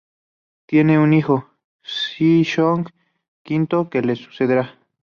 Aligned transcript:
Tiene 0.65 0.97
un 0.97 1.13
hijo: 1.13 1.47
Sheshonq 1.83 2.89
V, 3.47 3.89
que 3.91 4.01
le 4.01 4.15
sucederá. 4.15 4.79